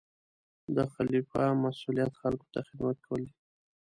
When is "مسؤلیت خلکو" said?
1.63-2.45